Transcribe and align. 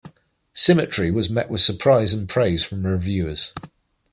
Symmetry 0.55 1.11
was 1.11 1.29
met 1.29 1.47
with 1.51 1.61
surprise 1.61 2.11
and 2.11 2.27
praise 2.27 2.63
from 2.63 2.87
reviewers. 2.87 3.53